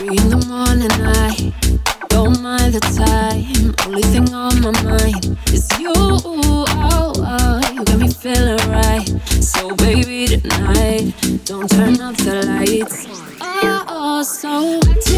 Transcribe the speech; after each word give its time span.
Three 0.00 0.16
in 0.16 0.30
the 0.30 0.46
morning, 0.46 0.90
I 0.92 1.52
don't 2.08 2.40
mind 2.40 2.72
the 2.72 2.80
time. 2.80 3.74
Only 3.84 4.00
thing 4.00 4.32
on 4.32 4.58
my 4.62 4.70
mind 4.82 5.36
is 5.52 5.68
you. 5.78 5.92
Oh, 5.94 7.12
oh, 7.18 7.60
you 7.74 7.84
got 7.84 7.98
me 7.98 8.08
feeling 8.08 8.56
right. 8.70 9.06
So, 9.28 9.76
baby, 9.76 10.38
tonight, 10.38 11.12
don't 11.44 11.68
turn 11.68 12.00
off 12.00 12.16
the 12.16 12.46
lights. 12.46 13.08
Oh, 13.42 13.84
oh 13.88 14.22
so. 14.22 15.09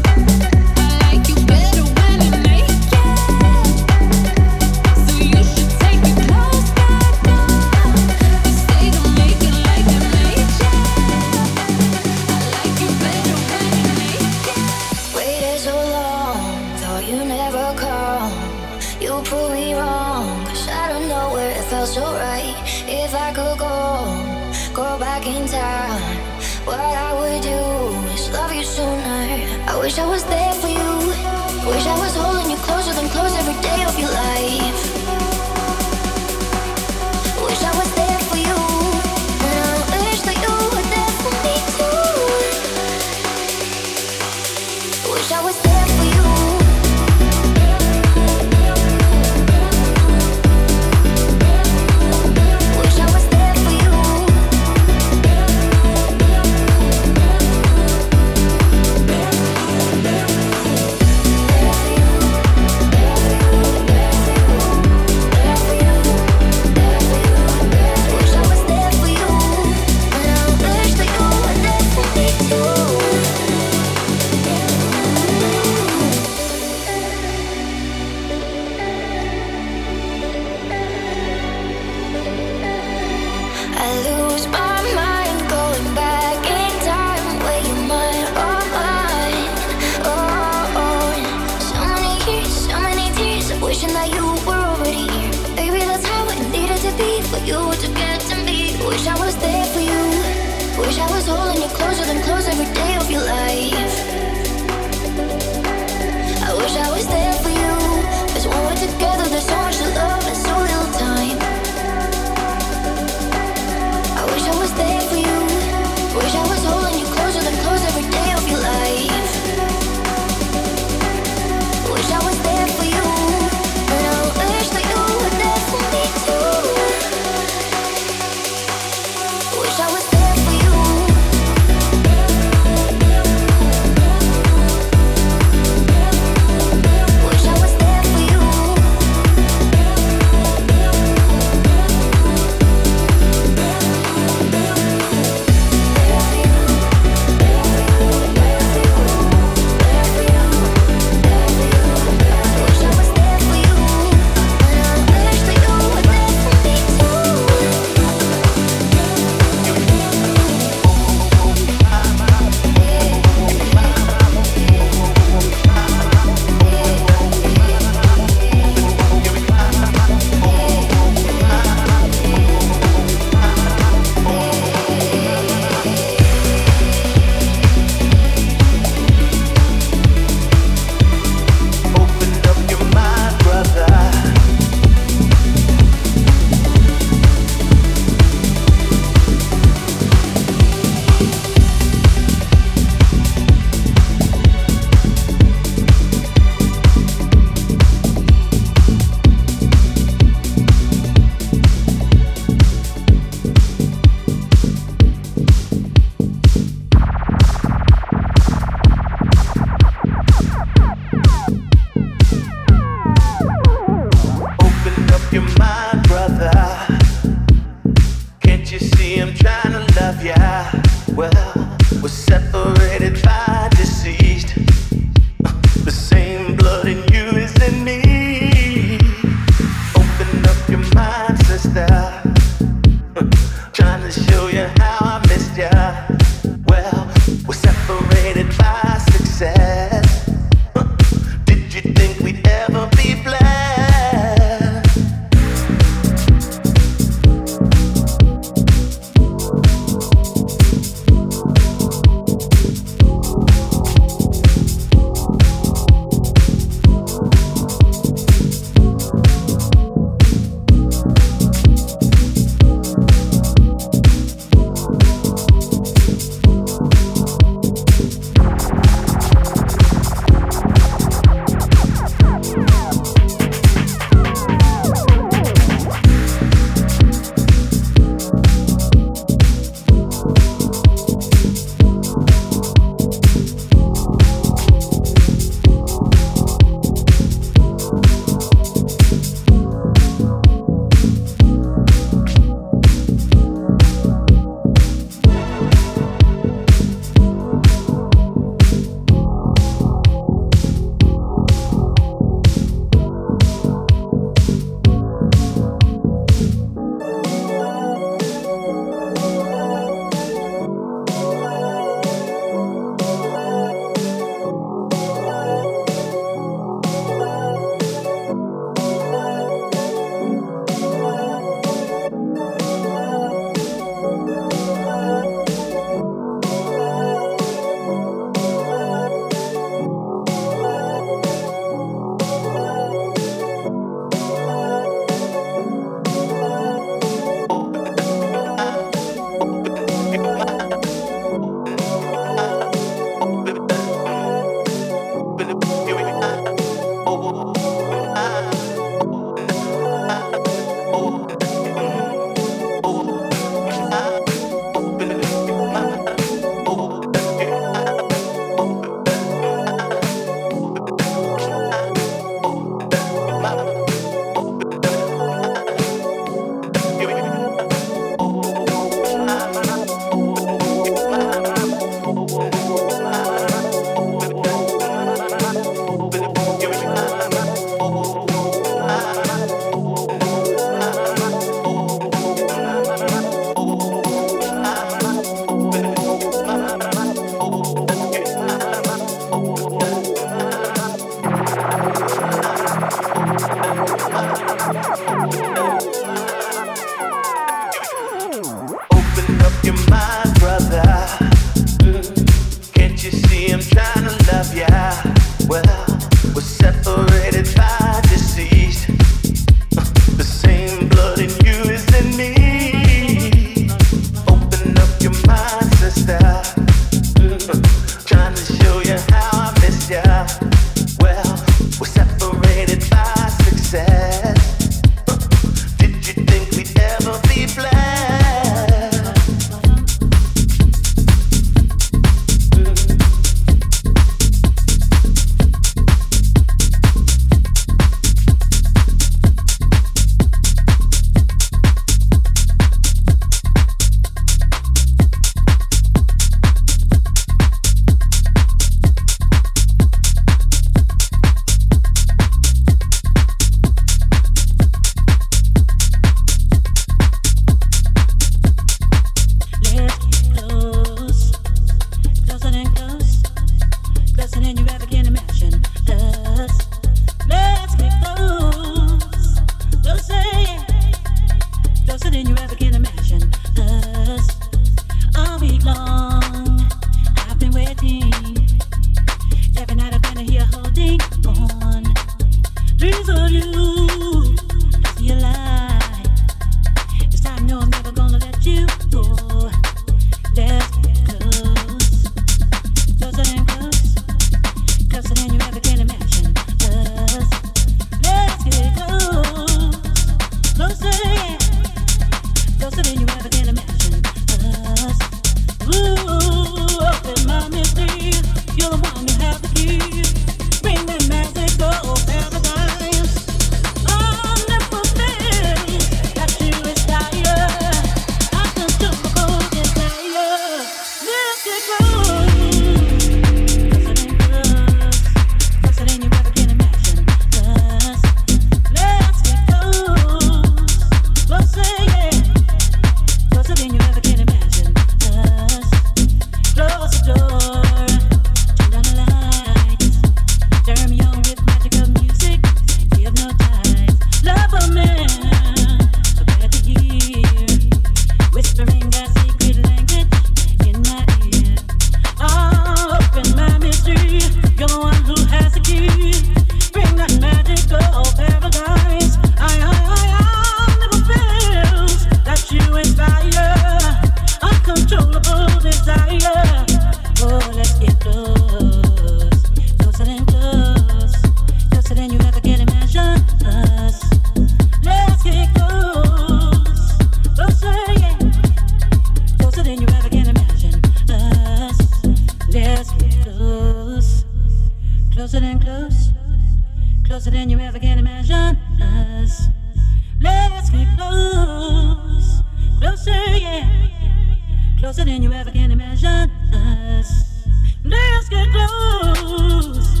Closer 594.78 595.04
than 595.04 595.22
you 595.22 595.32
ever 595.32 595.50
can 595.50 595.70
imagine 595.70 596.30
us. 596.52 597.46
Let's 597.84 598.28
get 598.28 598.48
close, 598.50 600.00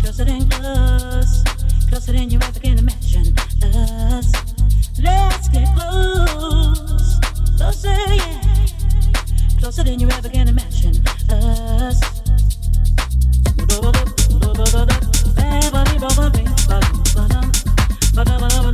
closer 0.00 0.24
than 0.24 0.48
close, 0.48 1.44
closer 1.88 2.12
than 2.12 2.30
you 2.30 2.38
ever 2.42 2.60
can 2.60 2.78
imagine 2.78 3.34
us. 3.62 4.32
Let's 5.00 5.48
get 5.48 5.68
close, 5.76 7.20
closer, 7.56 8.14
yeah, 8.14 8.66
closer 9.58 9.82
than 9.82 10.00
you 10.00 10.08
ever 10.10 10.28
can 10.28 10.48
imagine 10.48 11.02
us. 11.30 12.22
on 18.64 18.71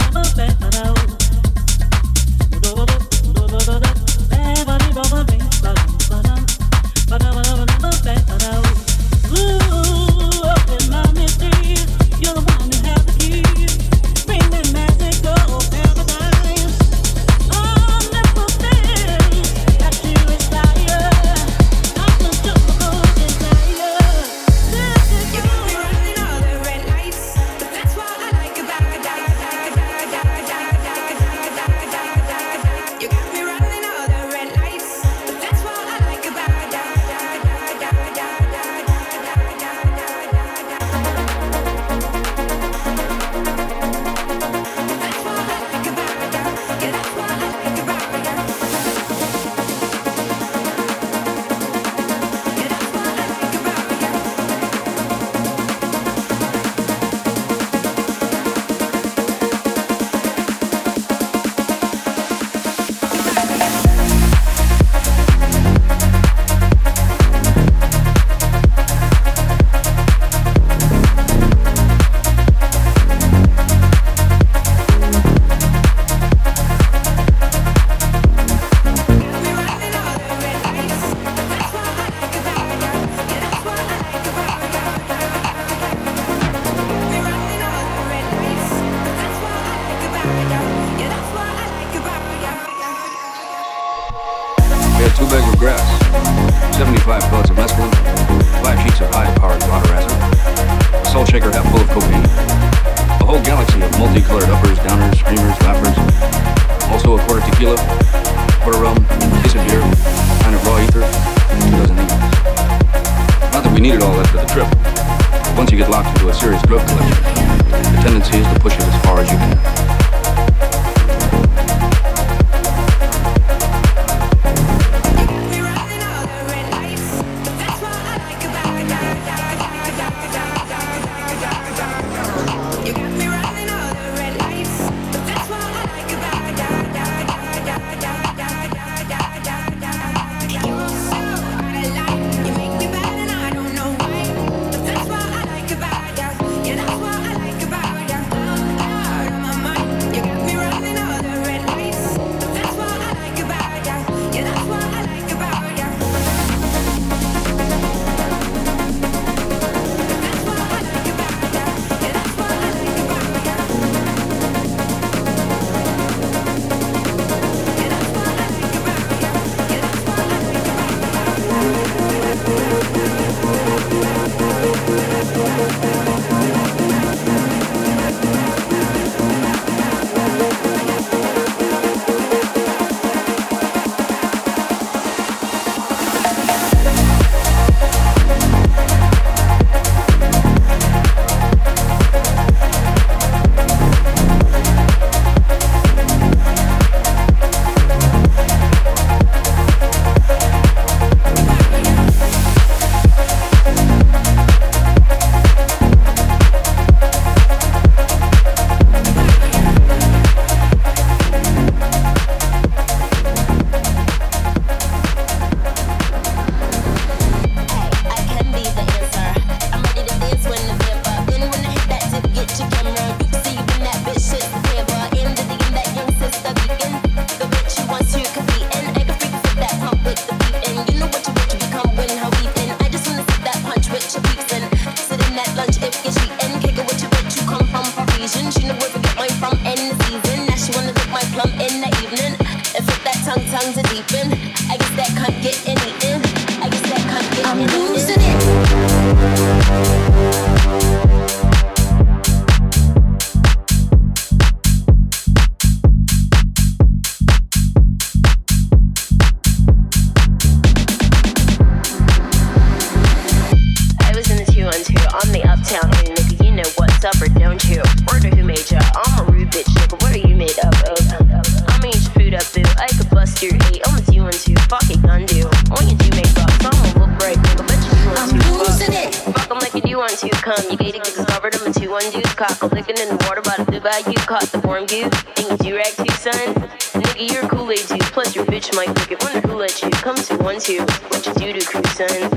juice. 282.48 282.72
Licking 282.72 282.98
in 282.98 283.08
the 283.08 283.24
water 283.26 283.42
by 283.42 283.56
the 283.58 283.64
blue 283.64 284.12
you 284.12 284.18
Caught 284.26 284.52
the 284.52 284.60
warm 284.60 284.86
goose. 284.86 285.08
Think 285.36 285.64
you 285.64 285.76
rag 285.76 285.92
two 285.96 286.12
son. 286.16 286.54
Nigga, 286.96 287.32
you're 287.32 287.48
Kool-Aid 287.48 287.86
juice. 287.88 288.10
Plus 288.10 288.34
your 288.34 288.44
bitch 288.46 288.74
might 288.74 288.88
lick 288.88 289.12
it. 289.12 289.22
Wonder 289.22 289.40
who 289.48 289.56
let 289.56 289.82
you 289.82 289.90
come 289.90 290.16
to 290.16 290.36
one 290.38 290.60
two. 290.60 290.84
What 291.08 291.24
you 291.26 291.34
do 291.34 291.52
to 291.52 291.64
crew, 291.64 291.84
son? 291.92 292.30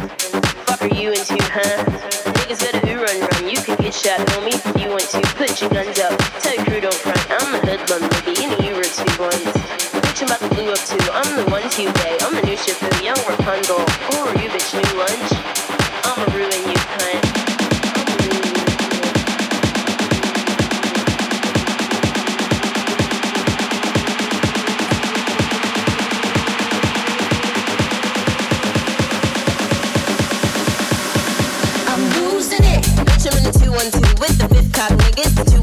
Fuck 0.68 0.82
are 0.84 0.94
you 0.94 1.12
into, 1.12 1.38
huh? 1.52 1.84
Niggas 2.44 2.60
better 2.64 2.80
who 2.88 3.04
run 3.04 3.20
run. 3.20 3.50
You 3.50 3.60
could 3.62 3.80
get 3.80 3.94
shot, 3.94 4.20
homie. 4.32 4.56
If 4.56 4.82
you 4.82 4.90
want 4.90 5.08
to, 5.12 5.22
put 5.36 5.60
your 5.62 5.70
guns 5.70 6.00
up. 6.00 6.18
Tell 6.40 6.56
your 6.56 6.66
crew 6.66 6.82
don't 6.82 6.94
front. 6.94 7.22
I'm 7.32 7.56
a 7.56 7.60
hoodlum. 7.64 8.02
You 8.28 8.48
know 8.52 8.60
you 8.64 8.76
were 8.76 8.88
two 8.88 9.12
ones. 9.20 9.52
Bitch, 10.00 10.22
I'm 10.24 10.32
about 10.32 10.42
to 10.44 10.50
blue 10.56 10.72
up 10.72 10.82
too. 10.88 11.04
I'm 11.12 11.30
the 11.36 11.46
one 11.52 11.68
two 11.70 11.92
day. 12.04 12.18
I'm 12.22 12.36
the 12.36 12.44
new 12.44 12.58
ship, 12.58 12.80
young 13.04 13.20
Rapunzel. 13.28 13.80
Who 13.80 14.16
are 14.28 14.36
you, 14.40 14.50
bitch? 14.50 14.72
New 14.76 15.00
lunch? 15.00 15.41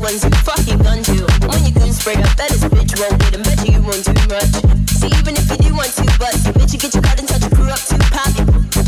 Ones 0.09 0.25
you 0.25 0.31
fucking 0.41 0.79
gun 0.81 1.03
to. 1.05 1.21
When 1.53 1.61
you 1.69 1.73
gun 1.73 1.93
spray 1.93 2.17
up, 2.17 2.33
that 2.41 2.49
is 2.53 2.65
bitch 2.65 2.97
won't 2.97 3.21
get 3.21 3.37
him. 3.37 3.43
Bet 3.45 3.61
you, 3.61 3.77
you 3.77 3.83
won't 3.85 4.01
do 4.01 4.17
much. 4.33 4.57
See, 4.97 5.13
even 5.13 5.37
if 5.37 5.45
you 5.53 5.69
do 5.69 5.71
want 5.77 5.93
to, 6.01 6.05
but 6.17 6.33
bitch, 6.57 6.73
you 6.73 6.81
get 6.81 6.97
your 6.97 7.05
card 7.05 7.21
and 7.21 7.29
touch 7.29 7.45
your 7.45 7.53
crew 7.53 7.69
up 7.69 7.83
too. 7.85 8.01
Pop 8.09 8.33
it. 8.33 8.47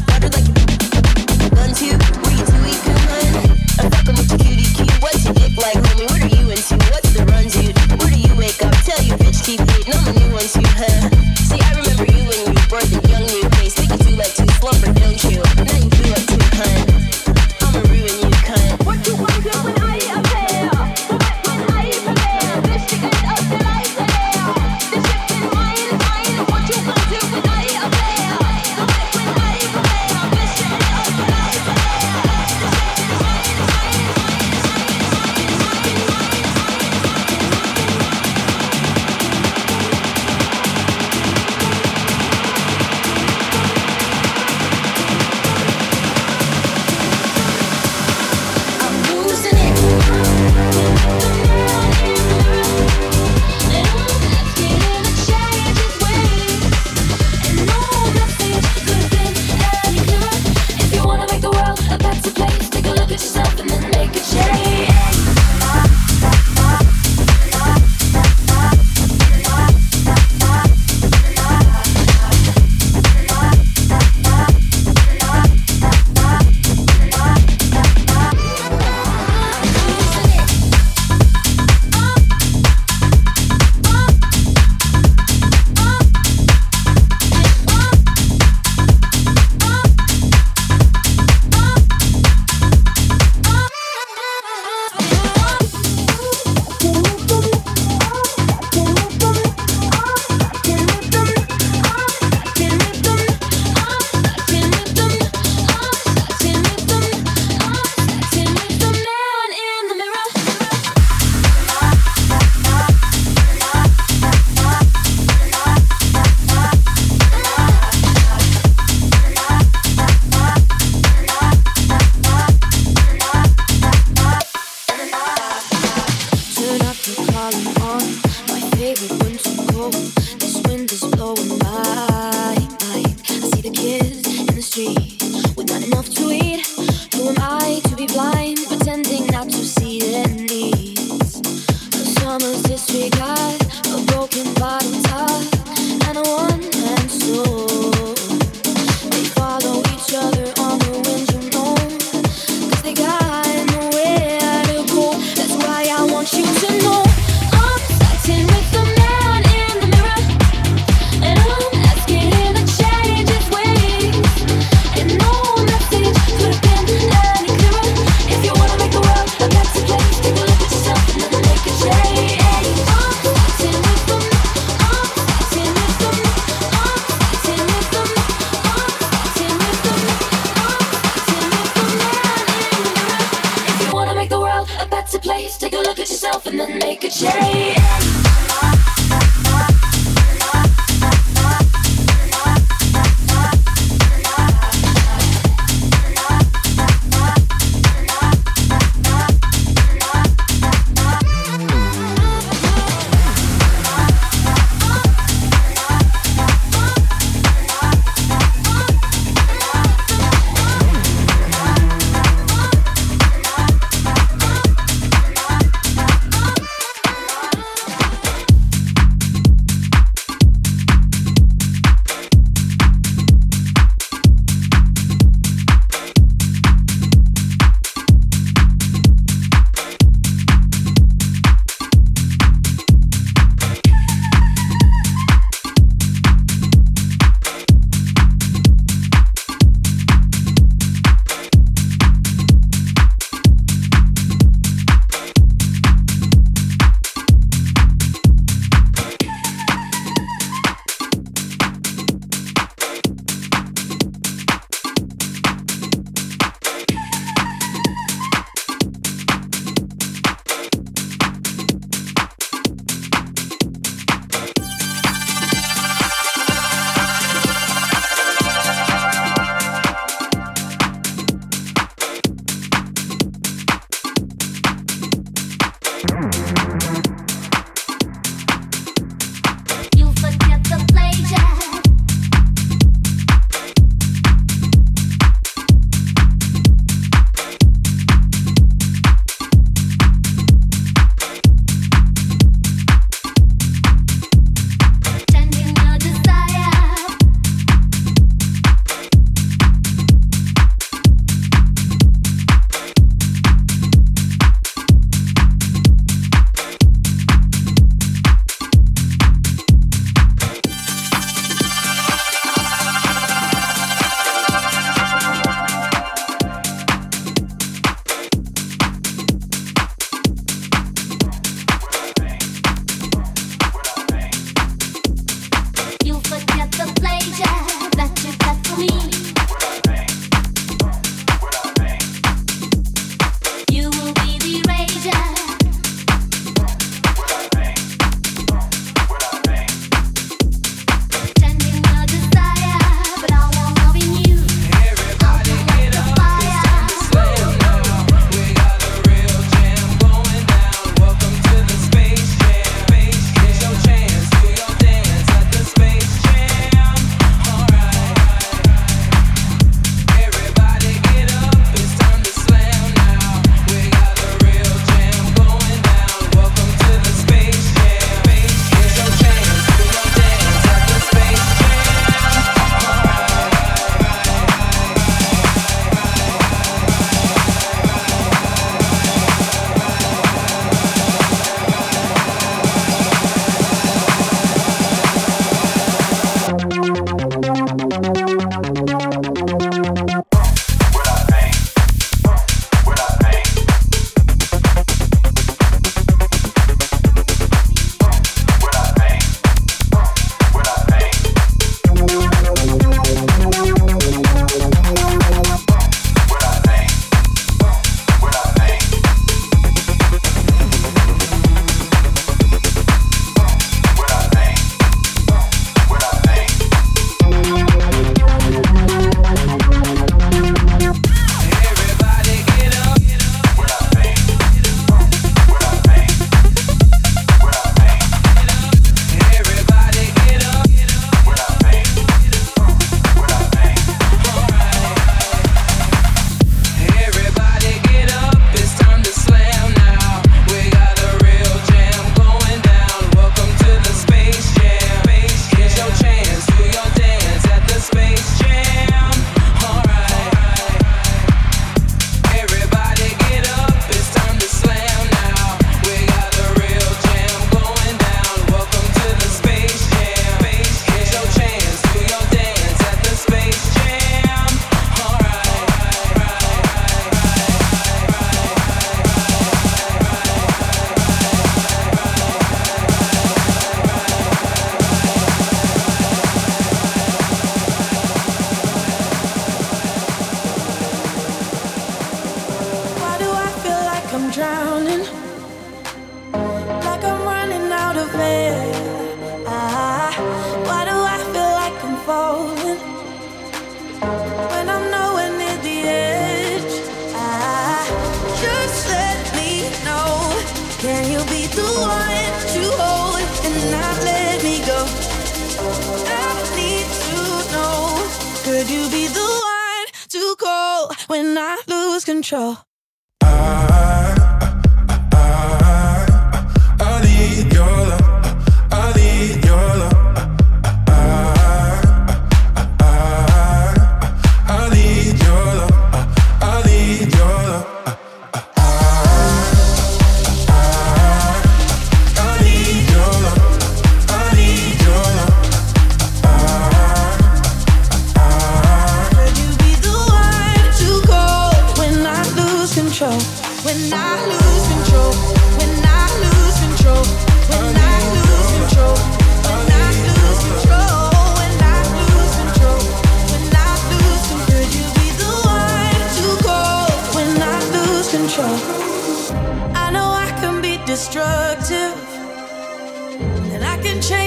Water 0.09 0.31
like 0.33 0.49
you 0.49 0.57
gun 1.53 1.71
to. 1.77 1.89
Where 2.25 2.33
you 2.33 2.45
two 2.49 2.61
eat 2.73 2.81
come 2.89 3.05
on? 3.13 3.29
I'm 3.85 3.89
fucking 3.93 4.17
with 4.17 4.33
your 4.33 4.41
cutie 4.41 4.71
cute. 4.73 4.97
What's 5.05 5.21
your 5.29 5.37
dick 5.37 5.53
like, 5.61 5.77
homie? 5.77 6.09
What 6.09 6.25
are 6.25 6.33
you 6.33 6.45
into? 6.57 6.77
What's 6.89 7.13
the 7.13 7.23
run, 7.29 7.45
dude? 7.53 7.77
Where 8.01 8.09
do 8.09 8.17
you 8.17 8.33
wake 8.41 8.61
up? 8.65 8.73
Tell 8.89 9.01
you 9.05 9.13
bitch 9.21 9.45
keep 9.45 9.61
hating. 9.61 9.93
I'm 9.93 10.17
new 10.17 10.31
one 10.33 10.49
too, 10.49 10.65
huh? 10.73 11.05
See, 11.37 11.61
I 11.61 11.71
remember 11.77 12.09
you 12.09 12.23
when 12.33 12.41
you 12.49 12.61
were 12.73 12.87
the 12.89 13.10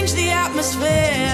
change 0.03 0.13
the 0.15 0.29
atmosphere. 0.31 1.33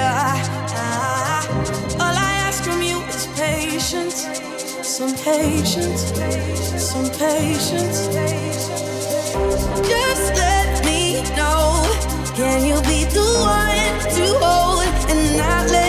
All 1.99 2.15
I 2.27 2.31
ask 2.45 2.63
from 2.63 2.81
you 2.81 2.99
is 3.01 3.27
patience, 3.35 4.27
some 4.87 5.13
patience, 5.15 6.01
some 6.77 7.09
patience. 7.09 8.07
Just 9.87 10.33
let 10.35 10.85
me 10.85 11.21
know. 11.35 11.83
Can 12.35 12.65
you 12.65 12.79
be 12.81 13.05
the 13.05 13.27
one 13.41 13.95
to 14.15 14.25
hold 14.39 14.85
and 15.09 15.37
not 15.37 15.69
let 15.71 15.88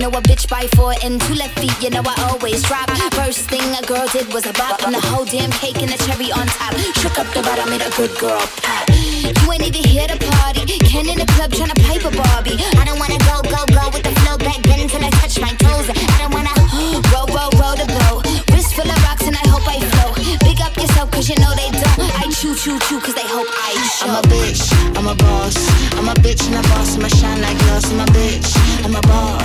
Know 0.00 0.08
a 0.16 0.22
bitch 0.22 0.48
by 0.48 0.66
four. 0.74 0.94
And 1.04 1.20
two 1.20 1.34
left 1.34 1.58
feet, 1.60 1.76
you 1.82 1.90
know 1.90 2.02
I 2.04 2.16
always 2.32 2.62
drop. 2.62 2.88
First 3.12 3.50
thing 3.50 3.62
a 3.76 3.82
girl 3.86 4.08
did 4.08 4.32
was 4.32 4.46
a 4.46 4.52
bop. 4.54 4.82
And 4.82 4.94
the 4.94 5.00
whole 5.12 5.24
damn 5.24 5.52
cake 5.60 5.76
and 5.82 5.92
the 5.92 5.98
cherry 6.04 6.32
on 6.32 6.46
top. 6.56 6.74
Shook 6.98 7.18
up 7.20 7.28
the 7.36 7.42
bottom, 7.42 7.68
made 7.68 7.84
a 7.84 7.90
good 7.92 8.16
girl 8.18 8.40
pop. 8.64 8.88
You 8.88 9.52
ain't 9.52 9.62
even 9.62 9.84
here 9.84 10.08
to 10.08 10.16
party. 10.16 10.64
Ken 10.88 11.06
in 11.06 11.18
the 11.20 11.28
club 11.36 11.52
trying 11.52 11.70
to 11.70 11.78
pipe 11.84 12.04
a 12.08 12.10
Barbie. 12.16 12.56
I 12.80 12.84
don't 12.88 12.98
wanna 12.98 13.20
go, 13.28 13.44
go, 13.44 13.60
go 13.68 13.84
with 13.92 14.02
the 14.02 14.14
flow 14.24 14.38
back 14.40 14.60
then 14.64 14.80
until 14.88 15.04
I 15.04 15.10
touch 15.20 15.38
my 15.38 15.52
toes. 15.60 15.86
I 15.92 16.16
don't 16.18 16.32
wanna 16.32 16.54
roll, 17.12 17.28
roll, 17.36 17.52
roll 17.60 17.76
the 17.76 17.86
boat. 18.00 18.24
Wrist 18.56 18.72
full 18.72 18.88
of 18.88 18.98
rocks 19.04 19.28
and 19.28 19.36
I 19.36 19.44
hope 19.52 19.68
I 19.68 19.78
flow. 19.92 20.16
Big 20.48 20.58
up 20.64 20.74
yourself 20.80 21.10
cause 21.12 21.28
you 21.28 21.36
know 21.36 21.52
they 21.52 21.70
don't. 21.76 22.08
I 22.16 22.24
choo 22.32 22.56
choo 22.56 22.80
choo 22.88 23.00
cause 23.04 23.14
they 23.14 23.28
hope 23.28 23.48
I 23.52 23.76
show. 23.92 24.08
I'm 24.08 24.16
a 24.16 24.22
bitch, 24.32 24.64
I'm 24.96 25.06
a 25.12 25.14
boss. 25.14 25.56
I'm 25.98 26.08
a 26.08 26.14
bitch 26.24 26.46
and 26.48 26.56
a 26.56 26.62
boss, 26.72 26.96
I'ma 26.96 27.08
shine 27.08 27.40
like 27.42 27.58
glass. 27.68 27.84
I'm 27.92 28.00
a 28.00 28.06
bitch, 28.16 28.48
I'm 28.84 28.96
a 28.96 29.02
boss. 29.02 29.39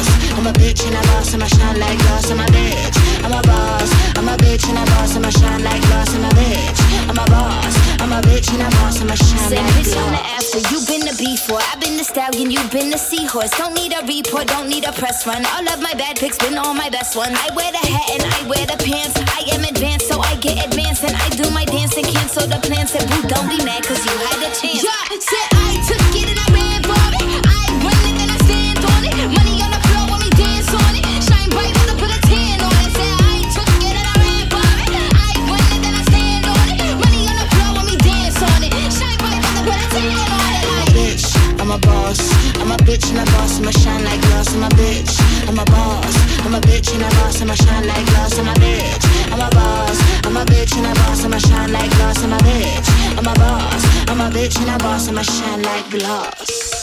I'm 0.46 0.54
a 0.54 0.60
bitch 0.60 0.86
and 0.86 0.94
a 0.94 1.02
boss, 1.10 1.34
and 1.34 1.42
I'ma 1.42 1.50
shine 1.58 1.80
like 1.80 1.98
glass. 2.06 2.30
I'm 2.30 2.38
a 2.38 2.46
bitch, 2.54 3.26
I'm 3.26 3.34
a 3.34 3.42
boss. 3.50 3.90
I'm 4.14 4.30
a 4.30 4.38
bitch 4.38 4.70
and 4.70 4.78
a 4.78 4.86
boss, 4.94 5.18
and 5.18 5.26
I'ma 5.26 5.34
shine 5.34 5.64
like 5.66 5.82
glass. 5.90 6.14
I'm 6.14 6.22
a 6.22 6.30
bitch, 6.38 6.80
I'm 7.10 7.18
a 7.18 7.26
boss. 7.34 7.74
I'm 7.98 8.14
a 8.14 8.22
bitch 8.22 8.54
and 8.54 8.62
a 8.62 8.70
boss, 8.78 9.02
and 9.02 9.10
I'ma 9.10 9.18
shine 9.26 9.50
Say 9.50 9.58
like 9.58 9.74
bitch 9.74 9.98
on 9.98 10.14
the 10.14 10.22
glass. 10.22 10.54
after, 10.54 10.62
you 10.70 10.86
been 10.86 11.02
the 11.02 11.18
before. 11.18 11.58
I've 11.74 11.82
been 11.82 11.98
the 11.98 12.06
stallion, 12.06 12.52
you've 12.52 12.70
been 12.70 12.92
the 12.92 13.02
seahorse. 13.02 13.50
Don't 13.58 13.74
need 13.74 13.98
a 13.98 14.06
report, 14.06 14.46
don't 14.46 14.70
need 14.70 14.86
a 14.86 14.94
press 14.94 15.26
run. 15.26 15.42
All 15.58 15.66
of 15.66 15.82
my 15.82 15.98
bad 15.98 16.22
pics 16.22 16.38
been 16.38 16.60
all 16.62 16.76
my 16.76 16.94
best 16.94 17.18
ones. 17.18 17.34
I 17.34 17.50
wear 17.58 17.72
the 17.74 17.82
hat 17.82 18.06
and 18.14 18.22
I 18.22 18.46
wear 18.46 18.70
the 18.70 18.78
pants. 18.78 19.18
I 19.18 19.50
am 19.50 19.66
advanced, 19.66 20.14
so 20.14 20.22
I 20.22 20.38
get 20.46 20.62
advanced. 20.62 21.10
And 21.10 21.18
I 21.18 21.26
do 21.34 21.50
my 21.58 21.66
dance 21.66 21.98
and 21.98 22.06
cancel 22.06 22.46
the 22.46 22.62
plans. 22.62 22.94
Said, 22.94 23.10
boo, 23.10 23.26
don't 23.26 23.50
be 23.50 23.66
mad, 23.66 23.82
cause 23.82 23.98
you 24.06 24.14
had 24.30 24.46
a 24.46 24.54
chance. 24.54 24.86
Yeah, 24.86 25.55
a 47.56 47.64
I'ma 47.64 47.72
shine 47.72 47.88
like 47.88 48.06
glass. 48.08 48.38
I'm 48.38 48.48
a 48.48 48.54
bitch, 48.54 49.32
I'm 49.32 49.40
a 49.40 49.50
boss. 49.52 50.26
I'm 50.26 50.38
a 50.38 50.46
bitch 50.46 50.76
and 50.78 50.86
a 50.86 50.94
boss, 50.94 51.24
I'ma 51.24 51.38
shine 51.38 51.72
like 51.72 51.92
glass. 51.92 52.24
I'm 52.24 52.34
a 52.34 52.38
bitch, 52.38 52.90
I'm 53.18 53.28
a 53.28 53.34
boss. 53.34 54.10
I'm 54.10 54.22
a 54.22 54.30
bitch 54.30 54.60
and 54.60 54.70
a 54.70 54.78
boss, 54.84 55.08
I'ma 55.08 55.22
shine 55.22 55.62
like 55.62 55.90
glass. 55.90 56.76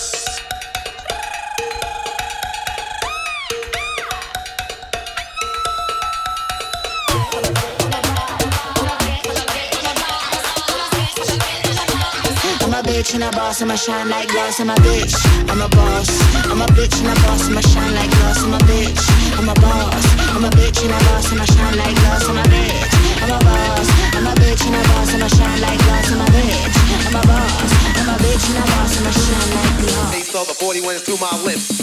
I'm 12.63 12.75
a 12.75 12.83
bitch 12.83 13.15
and 13.15 13.25
a 13.25 13.31
boss, 13.33 13.61
I'ma 13.61 13.75
shine 13.75 14.09
like 14.09 14.29
glass. 14.29 14.61
I'm 14.61 14.71
a 14.71 14.75
bitch, 14.77 15.15
I'm 15.51 15.61
a 15.61 15.69
boss. 15.69 16.09
I'm 16.51 16.63
a 16.63 16.67
bitch 16.67 16.99
and 17.01 17.09
a 17.09 17.15
boss, 17.23 17.49
I'ma 17.49 17.61
shine 17.61 17.95
like 17.95 18.11
glass. 18.11 18.43
I'm 18.43 18.55
a 18.55 18.59
bitch, 18.59 19.12
I'm 19.39 19.49
a 19.49 19.55
boss. 19.55 20.05
I'm 20.35 20.45
a 20.45 20.51
bitch 20.51 20.83
and 20.85 20.93
a 20.93 20.99
boss, 21.09 21.33
I'ma 21.33 21.45
shine 21.45 21.77
like 21.77 21.95
glass. 21.97 22.29
I'm 22.29 22.39
a 22.39 22.43
bitch, 22.43 22.93
I'm 23.23 23.31
a 23.31 23.39
boss. 23.45 23.89
I'm 24.17 24.27
a 24.27 24.35
bitch 24.41 24.67
and 24.67 24.77
a 24.77 24.83
boss, 24.89 25.15
I'ma 25.15 25.29
shine 25.29 25.61
like 25.61 25.79
glass. 25.85 26.13
I'm 26.13 26.21
a 26.21 26.27
bitch, 26.31 26.77
I'm 27.07 27.17
a 27.17 27.23
boss. 27.27 27.73
I'm 27.99 28.09
a 28.09 28.17
bitch 28.23 28.45
and 28.51 28.59
a 28.59 28.65
boss, 28.73 28.99
I'ma 28.99 29.11
shine 29.11 29.51
like 29.57 29.77
glass. 29.81 30.13
They 30.13 30.21
saw 30.21 30.45
the 30.45 30.55
40 30.55 30.81
went 30.87 31.01
through 31.01 31.19
my 31.19 31.35
lips. 31.45 31.82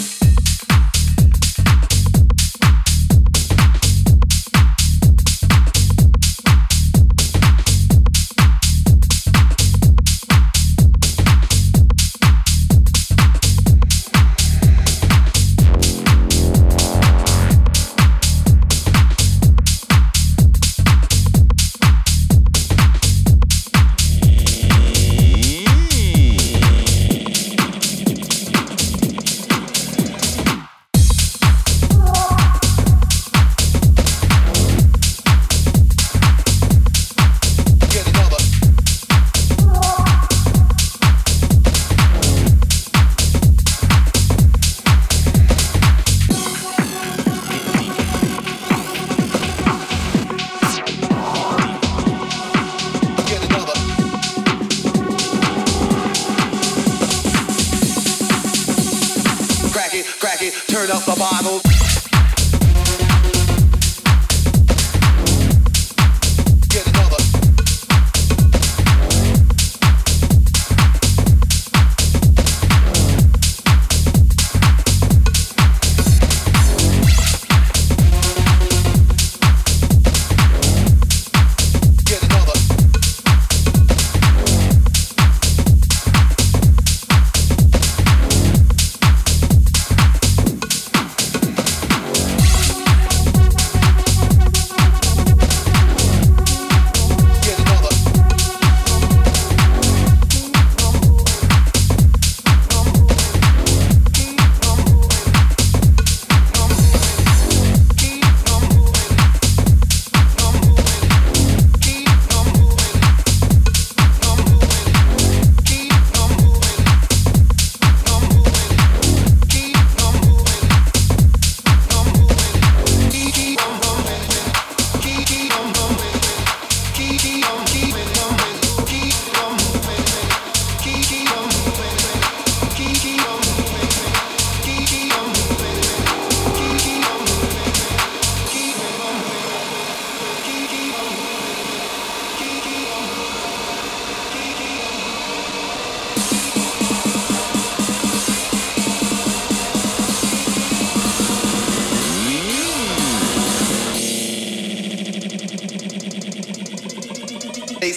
Turn 60.80 60.90
up 60.96 61.04
the 61.04 61.14
bottle. 61.16 61.79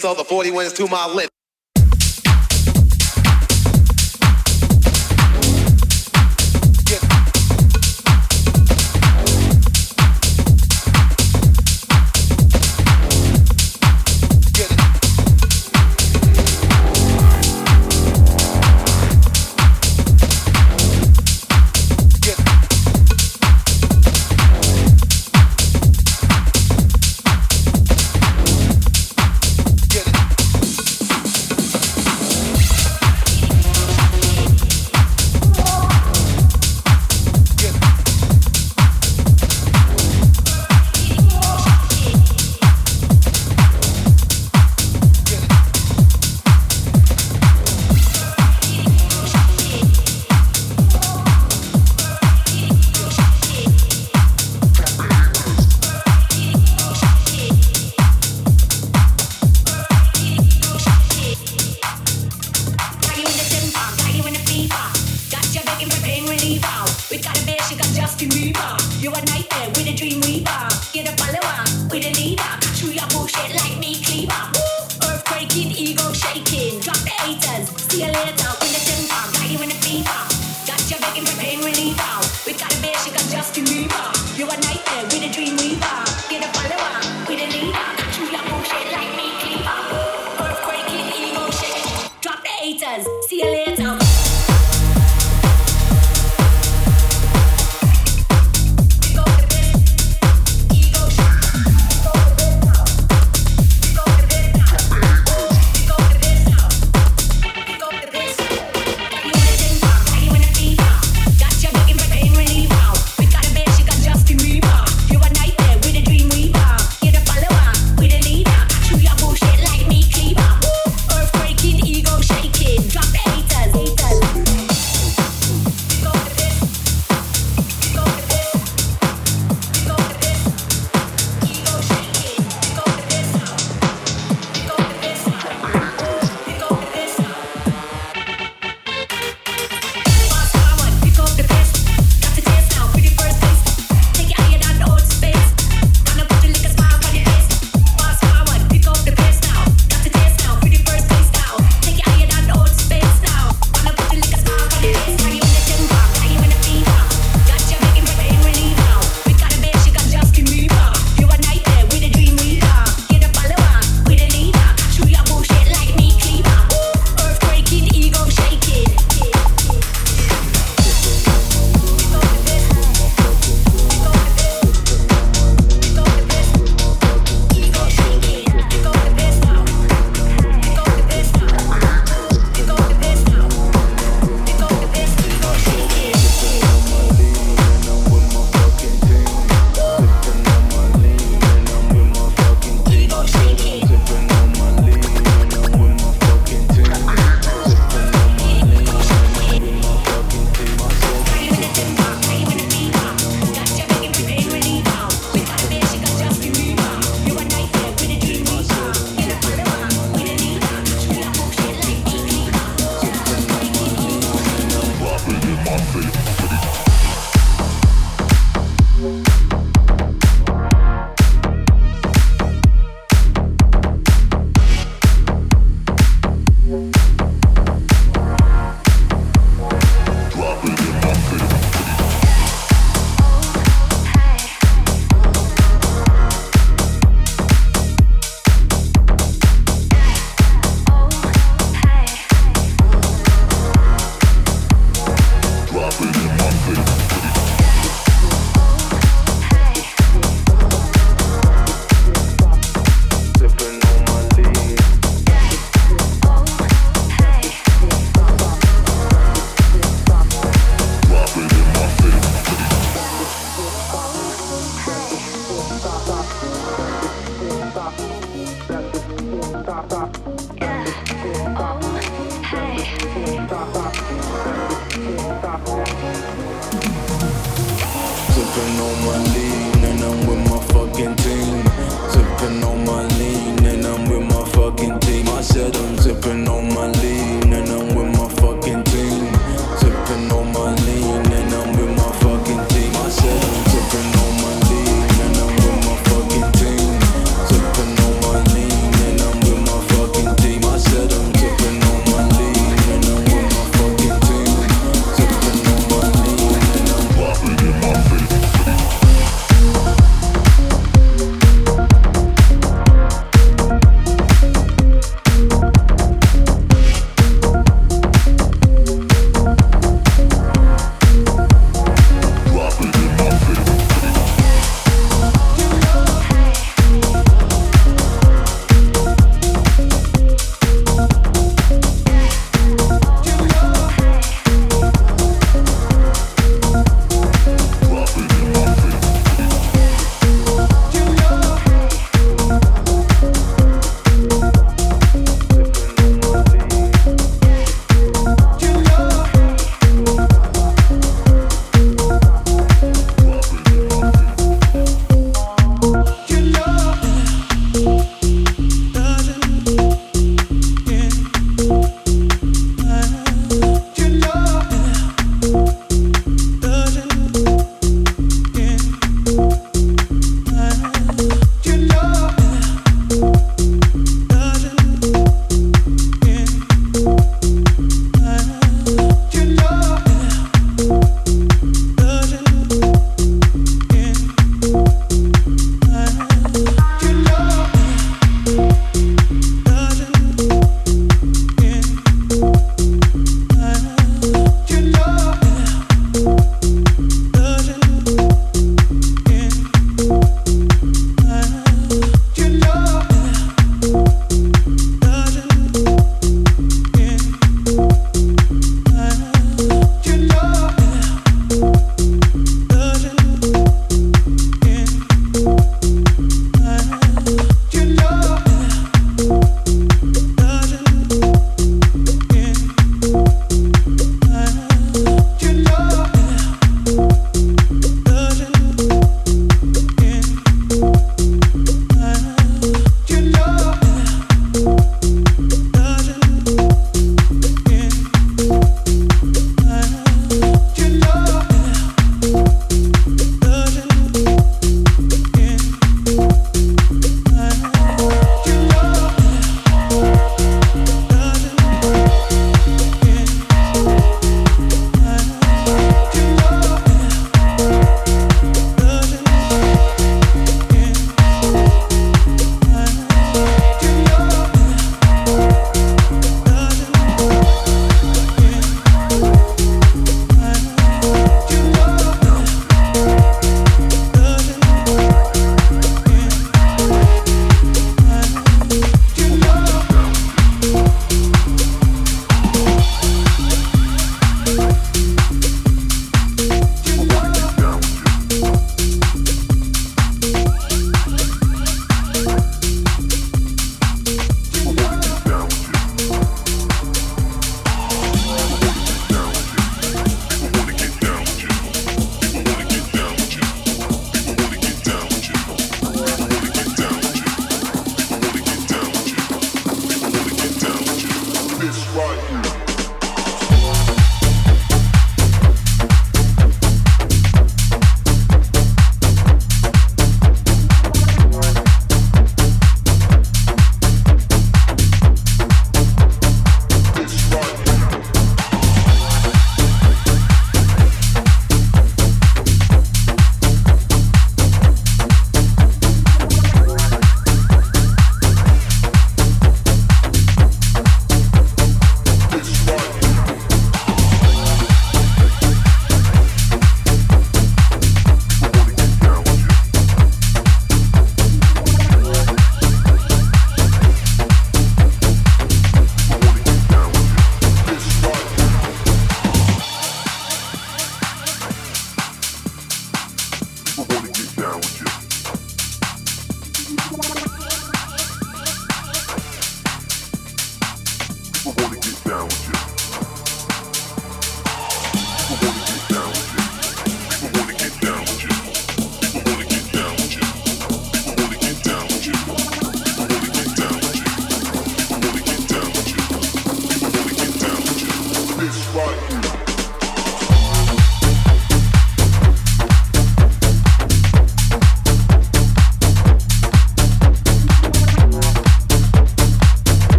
Saw 0.00 0.14
the 0.14 0.24
40 0.24 0.52
wins 0.52 0.72
through 0.72 0.88
my 0.88 1.06
lips. 1.06 1.29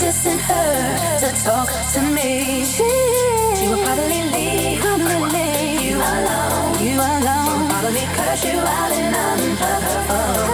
Dissing 0.00 0.38
her 0.38 1.18
to 1.20 1.28
talk 1.44 1.68
to 1.92 2.00
me, 2.00 2.64
she 2.64 3.68
would 3.68 3.84
probably 3.84 4.22
leave, 4.32 4.80
probably 4.80 5.20
leave 5.34 5.80
you 5.88 5.96
alone, 5.96 6.72
you 6.82 6.96
alone, 6.96 7.68
probably 7.68 8.06
curse 8.16 8.44
you 8.44 8.58
out 8.58 8.92
and 8.92 9.14
unplug 9.14 9.82
her. 9.82 10.06
phone. 10.08 10.49